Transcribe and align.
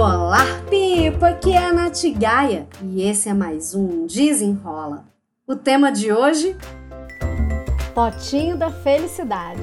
Olá, 0.00 0.44
Pipa! 0.70 1.30
Aqui 1.30 1.54
é 1.54 1.58
a 1.58 1.72
Nath 1.72 2.04
Gaia 2.16 2.68
e 2.84 3.02
esse 3.02 3.28
é 3.28 3.34
mais 3.34 3.74
um 3.74 4.06
Desenrola. 4.06 5.04
O 5.44 5.56
tema 5.56 5.90
de 5.90 6.12
hoje? 6.12 6.56
Potinho 7.92 8.56
da 8.56 8.70
Felicidade. 8.70 9.60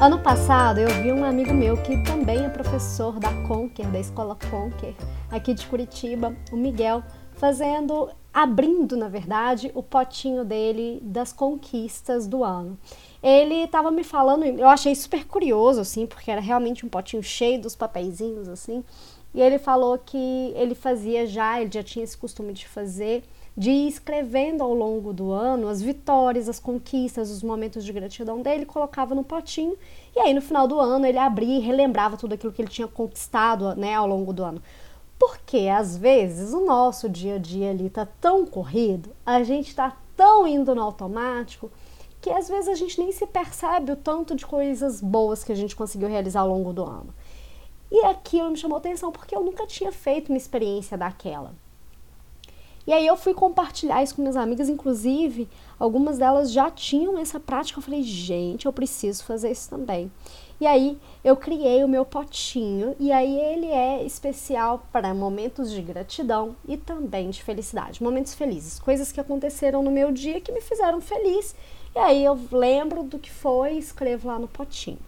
Ano 0.00 0.18
passado 0.18 0.80
eu 0.80 0.88
vi 1.00 1.12
um 1.12 1.24
amigo 1.24 1.54
meu 1.54 1.80
que 1.80 2.02
também 2.02 2.44
é 2.44 2.48
professor 2.48 3.20
da 3.20 3.32
Conquer, 3.46 3.86
da 3.92 4.00
escola 4.00 4.36
Conquer, 4.50 4.96
aqui 5.30 5.54
de 5.54 5.64
Curitiba, 5.68 6.34
o 6.50 6.56
Miguel, 6.56 7.04
fazendo, 7.34 8.10
abrindo 8.32 8.96
na 8.96 9.08
verdade, 9.08 9.70
o 9.72 9.84
potinho 9.84 10.44
dele 10.44 10.98
das 11.00 11.32
conquistas 11.32 12.26
do 12.26 12.42
ano 12.42 12.76
ele 13.24 13.64
estava 13.64 13.90
me 13.90 14.04
falando, 14.04 14.44
eu 14.44 14.68
achei 14.68 14.94
super 14.94 15.24
curioso, 15.24 15.80
assim, 15.80 16.06
porque 16.06 16.30
era 16.30 16.42
realmente 16.42 16.84
um 16.84 16.90
potinho 16.90 17.22
cheio 17.22 17.58
dos 17.58 17.74
papeizinhos, 17.74 18.46
assim. 18.48 18.84
E 19.34 19.40
ele 19.42 19.58
falou 19.58 19.98
que 19.98 20.52
ele 20.54 20.74
fazia 20.74 21.26
já, 21.26 21.60
ele 21.60 21.70
já 21.72 21.82
tinha 21.82 22.04
esse 22.04 22.16
costume 22.16 22.52
de 22.52 22.68
fazer, 22.68 23.24
de 23.56 23.70
ir 23.70 23.88
escrevendo 23.88 24.62
ao 24.62 24.72
longo 24.72 25.12
do 25.12 25.32
ano 25.32 25.68
as 25.68 25.82
vitórias, 25.82 26.48
as 26.48 26.60
conquistas, 26.60 27.30
os 27.30 27.42
momentos 27.42 27.84
de 27.84 27.92
gratidão 27.92 28.42
dele, 28.42 28.64
colocava 28.64 29.14
no 29.14 29.24
potinho, 29.24 29.76
e 30.14 30.20
aí 30.20 30.32
no 30.32 30.40
final 30.40 30.68
do 30.68 30.78
ano 30.78 31.04
ele 31.04 31.18
abria 31.18 31.58
e 31.58 31.60
relembrava 31.60 32.16
tudo 32.16 32.34
aquilo 32.34 32.52
que 32.52 32.62
ele 32.62 32.70
tinha 32.70 32.86
conquistado, 32.86 33.74
né, 33.74 33.94
ao 33.94 34.06
longo 34.06 34.32
do 34.32 34.44
ano. 34.44 34.62
Porque 35.18 35.68
às 35.68 35.96
vezes 35.96 36.52
o 36.52 36.64
nosso 36.64 37.08
dia 37.08 37.36
a 37.36 37.38
dia 37.38 37.70
ali 37.70 37.90
tá 37.90 38.06
tão 38.20 38.46
corrido, 38.46 39.10
a 39.26 39.42
gente 39.42 39.74
tá 39.74 39.96
tão 40.16 40.46
indo 40.46 40.74
no 40.74 40.82
automático, 40.82 41.70
que 42.20 42.30
às 42.30 42.48
vezes 42.48 42.68
a 42.68 42.74
gente 42.74 42.98
nem 42.98 43.12
se 43.12 43.26
percebe 43.26 43.92
o 43.92 43.96
tanto 43.96 44.34
de 44.34 44.46
coisas 44.46 45.00
boas 45.00 45.44
que 45.44 45.52
a 45.52 45.54
gente 45.54 45.76
conseguiu 45.76 46.08
realizar 46.08 46.40
ao 46.40 46.48
longo 46.48 46.72
do 46.72 46.82
ano. 46.82 47.14
E 47.94 48.04
aquilo 48.06 48.50
me 48.50 48.56
chamou 48.56 48.76
atenção 48.76 49.12
porque 49.12 49.36
eu 49.36 49.44
nunca 49.44 49.68
tinha 49.68 49.92
feito 49.92 50.28
uma 50.30 50.36
experiência 50.36 50.98
daquela. 50.98 51.54
E 52.84 52.92
aí 52.92 53.06
eu 53.06 53.16
fui 53.16 53.32
compartilhar 53.32 54.02
isso 54.02 54.16
com 54.16 54.22
minhas 54.22 54.36
amigas, 54.36 54.68
inclusive 54.68 55.48
algumas 55.78 56.18
delas 56.18 56.50
já 56.50 56.68
tinham 56.72 57.16
essa 57.16 57.38
prática. 57.38 57.78
Eu 57.78 57.84
falei, 57.84 58.02
gente, 58.02 58.66
eu 58.66 58.72
preciso 58.72 59.22
fazer 59.22 59.52
isso 59.52 59.70
também. 59.70 60.10
E 60.60 60.66
aí 60.66 60.98
eu 61.22 61.36
criei 61.36 61.84
o 61.84 61.88
meu 61.88 62.04
potinho 62.04 62.96
e 62.98 63.12
aí 63.12 63.38
ele 63.38 63.66
é 63.66 64.04
especial 64.04 64.84
para 64.90 65.14
momentos 65.14 65.70
de 65.70 65.80
gratidão 65.80 66.56
e 66.66 66.76
também 66.76 67.30
de 67.30 67.44
felicidade, 67.44 68.02
momentos 68.02 68.34
felizes, 68.34 68.80
coisas 68.80 69.12
que 69.12 69.20
aconteceram 69.20 69.84
no 69.84 69.90
meu 69.92 70.10
dia 70.10 70.40
que 70.40 70.50
me 70.50 70.60
fizeram 70.60 71.00
feliz 71.00 71.54
e 71.94 71.98
aí 72.00 72.24
eu 72.24 72.36
lembro 72.50 73.04
do 73.04 73.20
que 73.20 73.30
foi 73.30 73.74
escrevo 73.74 74.26
lá 74.26 74.36
no 74.36 74.48
potinho. 74.48 74.98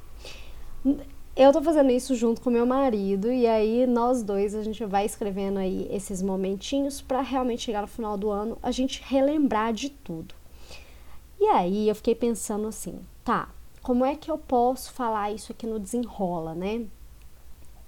Eu 1.37 1.53
tô 1.53 1.61
fazendo 1.61 1.91
isso 1.91 2.15
junto 2.15 2.41
com 2.41 2.49
meu 2.49 2.65
marido 2.65 3.31
e 3.31 3.47
aí 3.47 3.87
nós 3.87 4.23
dois 4.23 4.55
a 4.55 4.63
gente 4.63 4.83
vai 4.87 5.05
escrevendo 5.05 5.59
aí 5.59 5.87
esses 5.93 6.23
momentinhos 6.23 7.03
para 7.03 7.21
realmente 7.21 7.61
chegar 7.61 7.83
no 7.83 7.87
final 7.87 8.17
do 8.17 8.31
ano 8.31 8.57
a 8.63 8.71
gente 8.71 9.03
relembrar 9.05 9.75
de 9.75 9.91
tudo. 9.91 10.35
E 11.39 11.45
aí 11.49 11.91
eu 11.91 11.95
fiquei 11.95 12.15
pensando 12.15 12.67
assim, 12.67 12.99
tá, 13.23 13.51
como 13.83 14.03
é 14.03 14.17
que 14.17 14.31
eu 14.31 14.39
posso 14.39 14.91
falar 14.95 15.31
isso 15.31 15.53
aqui 15.53 15.67
no 15.67 15.79
desenrola, 15.79 16.55
né? 16.55 16.87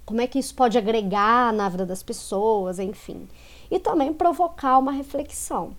Como 0.05 0.21
é 0.21 0.27
que 0.27 0.39
isso 0.39 0.55
pode 0.55 0.77
agregar 0.77 1.51
na 1.51 1.71
vida 1.71 1.87
das 1.87 2.03
pessoas, 2.03 2.79
enfim. 2.79 3.27
E 3.71 3.79
também 3.79 4.13
provocar 4.13 4.77
uma 4.77 4.93
reflexão. 4.93 5.75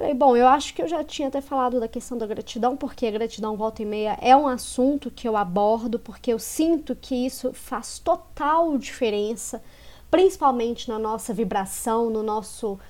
Falei, 0.00 0.14
bom, 0.14 0.34
eu 0.34 0.48
acho 0.48 0.72
que 0.72 0.80
eu 0.80 0.88
já 0.88 1.04
tinha 1.04 1.28
até 1.28 1.42
falado 1.42 1.78
da 1.78 1.86
questão 1.86 2.16
da 2.16 2.26
gratidão, 2.26 2.74
porque 2.74 3.06
a 3.06 3.10
gratidão 3.10 3.54
volta 3.54 3.82
e 3.82 3.84
meia 3.84 4.16
é 4.22 4.34
um 4.34 4.48
assunto 4.48 5.10
que 5.10 5.28
eu 5.28 5.36
abordo, 5.36 5.98
porque 5.98 6.32
eu 6.32 6.38
sinto 6.38 6.96
que 6.96 7.14
isso 7.14 7.52
faz 7.52 7.98
total 7.98 8.78
diferença, 8.78 9.62
principalmente 10.10 10.88
na 10.88 10.98
nossa 10.98 11.34
vibração, 11.34 12.08
no 12.08 12.22
nosso 12.22 12.80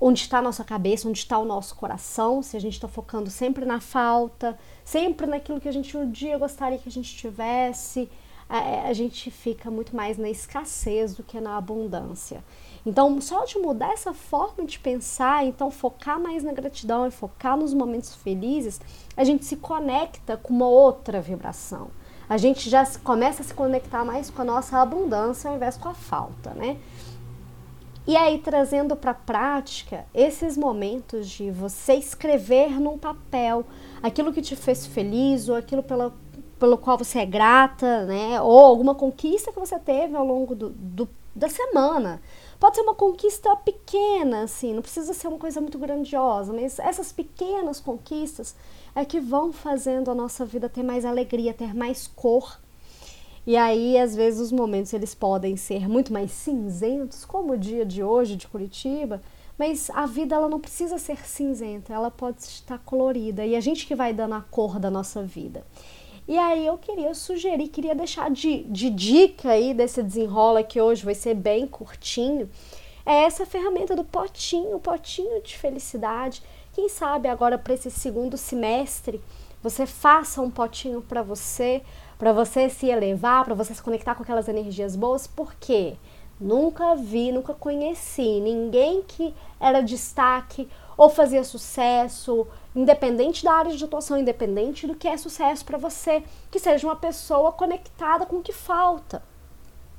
onde 0.00 0.20
está 0.20 0.38
a 0.38 0.42
nossa 0.42 0.64
cabeça, 0.64 1.06
onde 1.06 1.18
está 1.18 1.38
o 1.38 1.44
nosso 1.44 1.76
coração, 1.76 2.42
se 2.42 2.56
a 2.56 2.60
gente 2.60 2.72
está 2.72 2.88
focando 2.88 3.28
sempre 3.28 3.66
na 3.66 3.78
falta, 3.78 4.58
sempre 4.82 5.26
naquilo 5.26 5.60
que 5.60 5.68
a 5.68 5.72
gente 5.72 5.94
um 5.94 6.10
dia 6.10 6.38
gostaria 6.38 6.78
que 6.78 6.88
a 6.88 6.92
gente 6.92 7.14
tivesse, 7.14 8.10
a, 8.48 8.88
a 8.88 8.92
gente 8.94 9.30
fica 9.30 9.70
muito 9.70 9.94
mais 9.94 10.16
na 10.16 10.30
escassez 10.30 11.14
do 11.14 11.22
que 11.22 11.38
na 11.42 11.58
abundância. 11.58 12.42
Então, 12.86 13.18
só 13.20 13.44
de 13.44 13.58
mudar 13.58 13.92
essa 13.92 14.12
forma 14.12 14.64
de 14.64 14.78
pensar, 14.78 15.44
então 15.46 15.70
focar 15.70 16.20
mais 16.20 16.42
na 16.42 16.52
gratidão 16.52 17.06
e 17.06 17.10
focar 17.10 17.56
nos 17.56 17.72
momentos 17.72 18.14
felizes, 18.14 18.80
a 19.16 19.24
gente 19.24 19.44
se 19.44 19.56
conecta 19.56 20.36
com 20.36 20.52
uma 20.52 20.68
outra 20.68 21.20
vibração. 21.20 21.88
A 22.28 22.36
gente 22.36 22.68
já 22.68 22.84
começa 23.02 23.42
a 23.42 23.44
se 23.44 23.54
conectar 23.54 24.04
mais 24.04 24.28
com 24.28 24.42
a 24.42 24.44
nossa 24.44 24.78
abundância 24.78 25.48
ao 25.48 25.56
invés 25.56 25.76
com 25.76 25.88
a 25.88 25.94
falta, 25.94 26.50
né? 26.50 26.76
E 28.06 28.16
aí, 28.16 28.38
trazendo 28.38 28.94
para 28.94 29.12
a 29.12 29.14
prática 29.14 30.04
esses 30.12 30.58
momentos 30.58 31.26
de 31.26 31.50
você 31.50 31.94
escrever 31.94 32.78
num 32.78 32.98
papel 32.98 33.64
aquilo 34.02 34.30
que 34.30 34.42
te 34.42 34.54
fez 34.54 34.84
feliz 34.84 35.48
ou 35.48 35.56
aquilo 35.56 35.82
pela, 35.82 36.12
pelo 36.58 36.76
qual 36.76 36.98
você 36.98 37.20
é 37.20 37.26
grata, 37.26 38.04
né? 38.04 38.42
Ou 38.42 38.58
alguma 38.60 38.94
conquista 38.94 39.50
que 39.50 39.58
você 39.58 39.78
teve 39.78 40.14
ao 40.14 40.24
longo 40.24 40.54
do, 40.54 40.68
do 40.68 41.08
da 41.34 41.48
semana. 41.48 42.20
Pode 42.64 42.76
ser 42.76 42.82
uma 42.82 42.94
conquista 42.94 43.54
pequena, 43.56 44.44
assim, 44.44 44.72
não 44.72 44.80
precisa 44.80 45.12
ser 45.12 45.28
uma 45.28 45.36
coisa 45.36 45.60
muito 45.60 45.78
grandiosa, 45.78 46.50
mas 46.50 46.78
essas 46.78 47.12
pequenas 47.12 47.78
conquistas 47.78 48.56
é 48.94 49.04
que 49.04 49.20
vão 49.20 49.52
fazendo 49.52 50.10
a 50.10 50.14
nossa 50.14 50.46
vida 50.46 50.66
ter 50.66 50.82
mais 50.82 51.04
alegria, 51.04 51.52
ter 51.52 51.74
mais 51.74 52.06
cor. 52.06 52.58
E 53.46 53.54
aí, 53.54 53.98
às 53.98 54.16
vezes, 54.16 54.40
os 54.40 54.50
momentos 54.50 54.94
eles 54.94 55.14
podem 55.14 55.58
ser 55.58 55.86
muito 55.86 56.10
mais 56.10 56.30
cinzentos, 56.30 57.26
como 57.26 57.52
o 57.52 57.58
dia 57.58 57.84
de 57.84 58.02
hoje 58.02 58.34
de 58.34 58.48
Curitiba, 58.48 59.20
mas 59.58 59.90
a 59.90 60.06
vida 60.06 60.34
ela 60.34 60.48
não 60.48 60.58
precisa 60.58 60.96
ser 60.96 61.18
cinzenta, 61.18 61.92
ela 61.92 62.10
pode 62.10 62.38
estar 62.44 62.78
colorida 62.78 63.44
e 63.44 63.54
a 63.54 63.60
gente 63.60 63.86
que 63.86 63.94
vai 63.94 64.14
dando 64.14 64.36
a 64.36 64.40
cor 64.40 64.78
da 64.78 64.90
nossa 64.90 65.22
vida. 65.22 65.66
E 66.26 66.38
aí 66.38 66.66
eu 66.66 66.78
queria 66.78 67.12
sugerir, 67.12 67.68
queria 67.68 67.94
deixar 67.94 68.30
de, 68.30 68.64
de 68.64 68.88
dica 68.88 69.50
aí 69.50 69.74
desse 69.74 70.02
desenrola 70.02 70.62
que 70.62 70.80
hoje 70.80 71.04
vai 71.04 71.14
ser 71.14 71.34
bem 71.34 71.66
curtinho, 71.66 72.48
é 73.04 73.24
essa 73.24 73.44
ferramenta 73.44 73.94
do 73.94 74.02
potinho, 74.02 74.80
potinho 74.80 75.42
de 75.42 75.58
felicidade. 75.58 76.42
Quem 76.72 76.88
sabe 76.88 77.28
agora 77.28 77.58
para 77.58 77.74
esse 77.74 77.90
segundo 77.90 78.38
semestre 78.38 79.20
você 79.62 79.86
faça 79.86 80.42
um 80.42 80.50
potinho 80.50 81.00
para 81.02 81.22
você, 81.22 81.82
para 82.18 82.32
você 82.32 82.68
se 82.68 82.86
elevar, 82.86 83.44
para 83.44 83.54
você 83.54 83.74
se 83.74 83.82
conectar 83.82 84.14
com 84.14 84.22
aquelas 84.22 84.48
energias 84.48 84.94
boas, 84.94 85.26
porque 85.26 85.96
nunca 86.40 86.94
vi, 86.94 87.32
nunca 87.32 87.54
conheci 87.54 88.40
ninguém 88.40 89.02
que 89.02 89.34
era 89.58 89.80
destaque 89.82 90.68
ou 90.96 91.08
fazia 91.08 91.42
sucesso, 91.44 92.46
independente 92.74 93.44
da 93.44 93.52
área 93.52 93.76
de 93.76 93.84
atuação, 93.84 94.18
independente 94.18 94.86
do 94.86 94.94
que 94.94 95.06
é 95.06 95.16
sucesso 95.16 95.64
para 95.64 95.78
você, 95.78 96.22
que 96.50 96.58
seja 96.58 96.86
uma 96.86 96.96
pessoa 96.96 97.52
conectada 97.52 98.26
com 98.26 98.36
o 98.36 98.42
que 98.42 98.52
falta. 98.52 99.22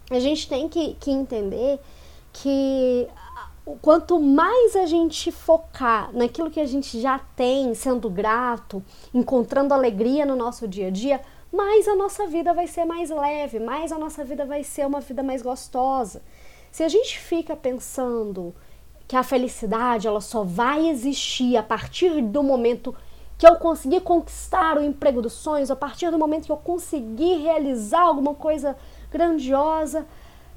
A 0.10 0.20
gente 0.20 0.48
tem 0.48 0.68
que, 0.68 0.96
que 0.96 1.10
entender 1.10 1.80
que 2.34 3.08
quanto 3.82 4.20
mais 4.20 4.76
a 4.76 4.86
gente 4.86 5.32
focar 5.32 6.12
naquilo 6.14 6.52
que 6.52 6.60
a 6.60 6.66
gente 6.66 7.00
já 7.00 7.20
tem, 7.36 7.74
sendo 7.74 8.10
grato, 8.10 8.84
encontrando 9.14 9.74
alegria 9.74 10.26
no 10.26 10.36
nosso 10.36 10.68
dia 10.68 10.88
a 10.88 10.92
dia, 10.92 11.22
mais 11.52 11.88
a 11.88 11.96
nossa 11.96 12.28
vida 12.28 12.54
vai 12.54 12.68
ser 12.68 12.86
mais 12.86 13.10
leve, 13.10 13.60
mais 13.60 13.92
a 13.92 13.98
nossa 13.98 14.24
vida 14.24 14.46
vai 14.46 14.64
ser 14.64 14.86
uma 14.86 15.00
vida 15.00 15.24
mais 15.24 15.42
gostosa. 15.42 16.22
Se 16.72 16.84
a 16.84 16.90
gente 16.90 17.18
fica 17.18 17.56
pensando 17.56 18.54
que 19.08 19.16
a 19.16 19.24
felicidade 19.24 20.08
ela 20.08 20.22
só 20.22 20.44
vai 20.44 20.88
existir 20.90 21.58
a 21.58 21.64
partir 21.64 22.22
do 22.22 22.42
momento 22.42 22.96
que 23.38 23.46
eu 23.46 23.56
conseguir 23.58 24.02
conquistar 24.02 24.78
o 24.78 24.84
emprego 24.84 25.22
dos 25.22 25.34
sonhos, 25.34 25.70
a 25.70 25.76
partir 25.76 26.10
do 26.10 26.18
momento 26.18 26.46
que 26.46 26.52
eu 26.52 26.58
conseguir 26.58 27.38
realizar 27.42 28.02
alguma 28.02 28.34
coisa 28.34 28.76
grandiosa, 29.12 30.06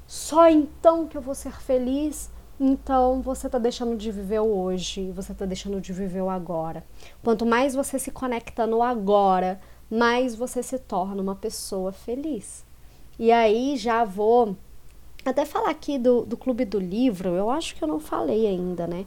só 0.07 0.49
então 0.49 1.05
que 1.07 1.17
eu 1.17 1.21
vou 1.21 1.35
ser 1.35 1.53
feliz. 1.61 2.31
Então 2.59 3.21
você 3.21 3.47
está 3.47 3.57
deixando 3.57 3.95
de 3.95 4.11
viver 4.11 4.39
o 4.39 4.47
hoje, 4.47 5.11
você 5.11 5.31
está 5.31 5.45
deixando 5.45 5.79
de 5.79 5.93
viver 5.93 6.21
o 6.21 6.29
agora. 6.29 6.83
Quanto 7.23 7.45
mais 7.45 7.73
você 7.75 7.97
se 7.97 8.11
conecta 8.11 8.67
no 8.67 8.81
agora, 8.81 9.61
mais 9.89 10.35
você 10.35 10.61
se 10.61 10.77
torna 10.77 11.21
uma 11.21 11.35
pessoa 11.35 11.91
feliz. 11.91 12.65
E 13.17 13.31
aí 13.31 13.77
já 13.77 14.03
vou 14.03 14.57
até 15.29 15.45
falar 15.45 15.69
aqui 15.69 15.97
do, 15.97 16.25
do 16.25 16.37
Clube 16.37 16.65
do 16.65 16.79
Livro, 16.79 17.29
eu 17.29 17.49
acho 17.49 17.75
que 17.75 17.83
eu 17.83 17.87
não 17.87 17.99
falei 17.99 18.45
ainda, 18.45 18.87
né? 18.87 19.05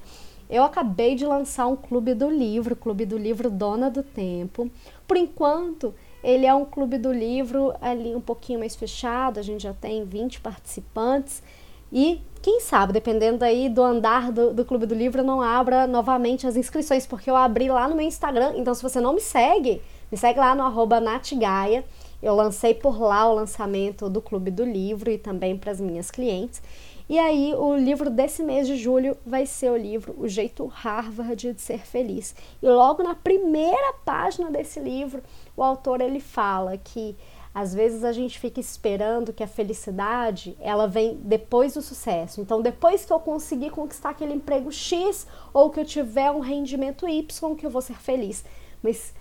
Eu 0.49 0.65
acabei 0.65 1.15
de 1.15 1.25
lançar 1.25 1.67
um 1.67 1.77
Clube 1.77 2.13
do 2.13 2.29
Livro, 2.29 2.77
Clube 2.77 3.07
do 3.07 3.17
Livro 3.17 3.51
Dona 3.51 3.89
do 3.91 4.03
Tempo. 4.03 4.71
Por 5.09 5.17
enquanto, 5.17 5.95
ele 6.23 6.45
é 6.45 6.55
um 6.55 6.65
Clube 6.65 6.99
do 6.99 7.11
Livro 7.11 7.73
ali 7.81 8.15
um 8.15 8.21
pouquinho 8.21 8.59
mais 8.59 8.77
fechado, 8.77 9.41
a 9.41 9.43
gente 9.43 9.63
já 9.63 9.73
tem 9.73 10.05
20 10.05 10.41
participantes. 10.41 11.43
E 11.91 12.21
quem 12.43 12.61
sabe, 12.61 12.93
dependendo 12.93 13.45
aí 13.45 13.69
do 13.69 13.83
andar 13.83 14.31
do, 14.31 14.53
do 14.53 14.65
Clube 14.65 14.87
do 14.87 14.95
Livro, 14.95 15.23
não 15.23 15.41
abra 15.41 15.87
novamente 15.87 16.47
as 16.47 16.57
inscrições, 16.57 17.07
porque 17.07 17.31
eu 17.31 17.37
abri 17.37 17.69
lá 17.69 17.89
no 17.89 17.95
meu 17.95 18.07
Instagram. 18.07 18.53
Então, 18.57 18.75
se 18.75 18.83
você 18.83 19.01
não 19.01 19.15
me 19.15 19.21
segue, 19.21 19.81
me 20.11 20.19
segue 20.19 20.39
lá 20.39 20.55
no 20.55 20.63
arroba 20.63 21.01
natgaia 21.01 21.85
Eu 22.23 22.35
lancei 22.37 22.73
por 22.73 23.01
lá 23.01 23.29
o 23.29 23.35
lançamento 23.35 24.09
do 24.09 24.23
Clube 24.23 24.51
do 24.51 24.65
Livro 24.65 25.11
e 25.11 25.19
também 25.19 25.57
para 25.57 25.73
as 25.73 25.81
minhas 25.81 26.11
clientes. 26.11 26.63
E 27.09 27.19
aí, 27.19 27.53
o 27.55 27.75
livro 27.77 28.09
desse 28.09 28.43
mês 28.43 28.67
de 28.67 28.77
julho 28.77 29.17
vai 29.27 29.45
ser 29.45 29.71
o 29.71 29.77
livro 29.77 30.15
O 30.17 30.29
Jeito 30.29 30.65
Harvard 30.67 31.53
de 31.53 31.61
Ser 31.61 31.81
Feliz. 31.81 32.35
E 32.63 32.67
logo 32.67 33.03
na 33.03 33.15
primeira 33.15 33.93
página 34.05 34.51
desse 34.51 34.79
livro, 34.79 35.23
o 35.57 35.63
autor 35.63 36.01
ele 36.01 36.21
fala 36.21 36.79
que 36.79 37.17
às 37.55 37.75
vezes 37.75 38.03
a 38.03 38.13
gente 38.13 38.39
fica 38.39 38.61
esperando 38.61 39.33
que 39.33 39.43
a 39.43 39.49
felicidade 39.49 40.57
ela 40.59 40.87
vem 40.87 41.17
depois 41.17 41.75
do 41.75 41.83
sucesso. 41.83 42.41
Então, 42.41 42.63
depois 42.63 43.05
que 43.05 43.13
eu 43.13 43.21
conseguir 43.21 43.71
conquistar 43.71 44.11
aquele 44.11 44.33
emprego 44.33 44.73
X 44.73 45.27
ou 45.53 45.69
que 45.69 45.81
eu 45.81 45.85
tiver 45.85 46.31
um 46.31 46.41
rendimento 46.41 47.07
Y, 47.07 47.55
que 47.57 47.67
eu 47.67 47.71
vou 47.71 47.83
ser 47.83 47.99
feliz. 47.99 48.45
Mas 48.83 49.13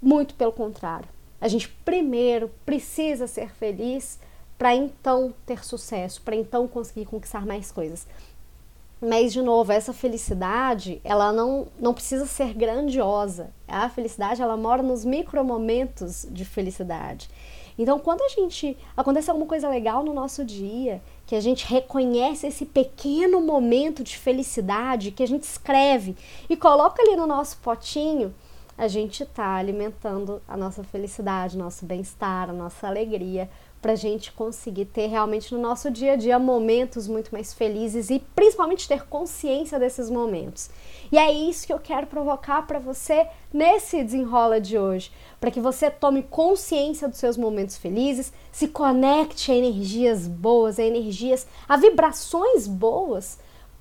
muito 0.00 0.34
pelo 0.34 0.52
contrário. 0.52 1.08
A 1.40 1.48
gente 1.48 1.68
primeiro 1.68 2.50
precisa 2.64 3.26
ser 3.26 3.50
feliz 3.50 4.18
para 4.58 4.74
então 4.74 5.32
ter 5.46 5.64
sucesso, 5.64 6.20
para 6.20 6.36
então 6.36 6.68
conseguir 6.68 7.06
conquistar 7.06 7.46
mais 7.46 7.72
coisas. 7.72 8.06
Mas, 9.00 9.32
de 9.32 9.40
novo, 9.40 9.72
essa 9.72 9.94
felicidade, 9.94 11.00
ela 11.02 11.32
não, 11.32 11.68
não 11.78 11.94
precisa 11.94 12.26
ser 12.26 12.52
grandiosa. 12.52 13.50
A 13.66 13.88
felicidade, 13.88 14.42
ela 14.42 14.58
mora 14.58 14.82
nos 14.82 15.06
micromomentos 15.06 16.26
de 16.30 16.44
felicidade. 16.44 17.30
Então, 17.78 17.98
quando 17.98 18.20
a 18.20 18.28
gente 18.28 18.76
acontece 18.94 19.30
alguma 19.30 19.46
coisa 19.46 19.66
legal 19.66 20.04
no 20.04 20.12
nosso 20.12 20.44
dia, 20.44 21.00
que 21.26 21.34
a 21.34 21.40
gente 21.40 21.64
reconhece 21.66 22.46
esse 22.46 22.66
pequeno 22.66 23.40
momento 23.40 24.04
de 24.04 24.18
felicidade, 24.18 25.12
que 25.12 25.22
a 25.22 25.26
gente 25.26 25.44
escreve 25.44 26.14
e 26.50 26.54
coloca 26.54 27.00
ali 27.00 27.16
no 27.16 27.26
nosso 27.26 27.56
potinho, 27.56 28.34
a 28.80 28.88
gente 28.88 29.24
está 29.24 29.56
alimentando 29.56 30.40
a 30.48 30.56
nossa 30.56 30.82
felicidade, 30.82 31.58
nosso 31.58 31.84
bem-estar, 31.84 32.48
a 32.48 32.52
nossa 32.54 32.86
alegria, 32.86 33.46
para 33.82 33.92
a 33.92 33.94
gente 33.94 34.32
conseguir 34.32 34.86
ter 34.86 35.06
realmente 35.06 35.52
no 35.54 35.60
nosso 35.60 35.90
dia 35.90 36.14
a 36.14 36.16
dia 36.16 36.38
momentos 36.38 37.06
muito 37.06 37.30
mais 37.30 37.52
felizes 37.52 38.08
e 38.08 38.18
principalmente 38.34 38.88
ter 38.88 39.04
consciência 39.04 39.78
desses 39.78 40.08
momentos. 40.08 40.70
E 41.12 41.18
é 41.18 41.30
isso 41.30 41.66
que 41.66 41.72
eu 41.74 41.78
quero 41.78 42.06
provocar 42.06 42.66
para 42.66 42.78
você 42.78 43.26
nesse 43.52 44.02
desenrola 44.02 44.58
de 44.58 44.78
hoje, 44.78 45.12
para 45.38 45.50
que 45.50 45.60
você 45.60 45.90
tome 45.90 46.22
consciência 46.22 47.06
dos 47.06 47.18
seus 47.18 47.36
momentos 47.36 47.76
felizes, 47.76 48.32
se 48.50 48.68
conecte 48.68 49.52
a 49.52 49.56
energias 49.56 50.26
boas, 50.26 50.78
a 50.78 50.82
energias, 50.82 51.46
a 51.68 51.76
vibrações 51.76 52.66
boas 52.66 53.38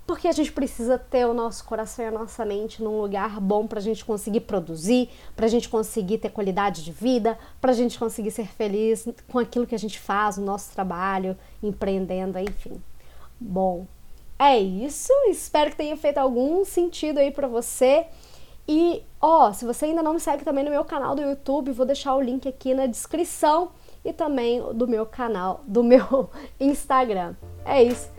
porque 0.10 0.28
a 0.28 0.32
gente 0.32 0.52
precisa 0.52 0.98
ter 0.98 1.28
o 1.28 1.36
nosso 1.36 1.64
coração 1.66 2.04
e 2.04 2.08
a 2.08 2.12
nossa 2.12 2.44
mente 2.44 2.82
num 2.82 3.00
lugar 3.00 3.40
bom 3.40 3.68
para 3.68 3.78
a 3.78 3.82
gente 3.82 4.04
conseguir 4.04 4.40
produzir, 4.40 5.08
para 5.36 5.46
a 5.46 5.48
gente 5.48 5.70
conseguir 5.70 6.18
ter 6.18 6.30
qualidade 6.30 6.84
de 6.84 6.92
vida, 6.92 7.38
para 7.62 7.74
a 7.74 7.76
gente 7.76 8.00
conseguir 8.00 8.32
ser 8.32 8.48
feliz 8.48 9.08
com 9.32 9.38
aquilo 9.38 9.68
que 9.68 9.76
a 9.76 9.78
gente 9.78 10.00
faz, 10.00 10.40
o 10.40 10.42
nosso 10.42 10.74
trabalho, 10.74 11.38
empreendendo, 11.62 12.40
enfim. 12.40 12.82
Bom, 13.40 13.86
é 14.40 14.58
isso. 14.58 15.14
Espero 15.28 15.70
que 15.70 15.78
tenha 15.78 15.96
feito 15.96 16.18
algum 16.18 16.66
sentido 16.66 17.20
aí 17.20 17.30
para 17.30 17.48
você. 17.48 18.08
E, 18.68 19.04
ó, 19.22 19.54
se 19.54 19.64
você 19.64 19.86
ainda 19.86 20.02
não 20.02 20.16
me 20.16 20.20
segue 20.20 20.44
também 20.44 20.64
no 20.64 20.72
meu 20.72 20.86
canal 20.86 21.14
do 21.14 21.22
YouTube, 21.22 21.72
vou 21.72 21.86
deixar 21.86 22.16
o 22.16 22.22
link 22.22 22.48
aqui 22.48 22.74
na 22.74 22.88
descrição 22.88 23.70
e 24.04 24.12
também 24.12 24.60
do 24.74 24.88
meu 24.88 25.06
canal, 25.06 25.62
do 25.68 25.84
meu 25.84 26.32
Instagram. 26.60 27.36
É 27.64 27.84
isso. 27.84 28.19